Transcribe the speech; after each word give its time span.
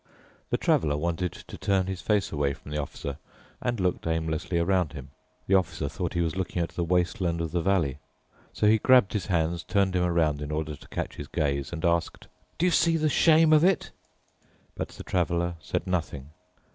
The 0.49 0.57
Traveler 0.57 0.97
wanted 0.97 1.31
to 1.31 1.59
turn 1.59 1.85
his 1.85 2.01
face 2.01 2.31
away 2.31 2.55
from 2.55 2.71
the 2.71 2.79
Officer 2.81 3.19
and 3.61 3.79
looked 3.79 4.07
aimlessly 4.07 4.57
around 4.57 4.93
him. 4.93 5.11
The 5.45 5.53
Officer 5.53 5.87
thought 5.87 6.15
he 6.15 6.21
was 6.21 6.35
looking 6.35 6.59
at 6.59 6.69
the 6.69 6.83
wasteland 6.83 7.39
of 7.39 7.51
the 7.51 7.61
valley. 7.61 7.99
So 8.51 8.65
he 8.65 8.79
grabbed 8.79 9.13
his 9.13 9.27
hands, 9.27 9.61
turned 9.61 9.95
him 9.95 10.01
around 10.01 10.41
in 10.41 10.49
order 10.49 10.75
to 10.75 10.87
catch 10.87 11.17
his 11.17 11.27
gaze, 11.27 11.71
and 11.71 11.85
asked, 11.85 12.25
"Do 12.57 12.65
you 12.65 12.71
see 12.71 12.97
the 12.97 13.09
shame 13.09 13.53
of 13.53 13.63
it?" 13.63 13.91
But 14.73 14.87
the 14.89 15.03
Traveler 15.03 15.57
said 15.59 15.85
nothing. 15.85 16.31